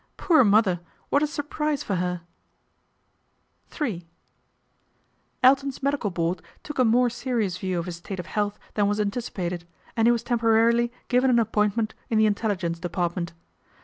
[0.17, 0.79] Poor Mother
[1.09, 2.23] what a surprise for her!"
[3.83, 3.99] ill
[5.43, 8.99] Elton's medical board took a more serious view of his state of health than was
[8.99, 9.63] anticipated,
[9.95, 13.33] and he was temporarily given an appointment in the In telligence Department.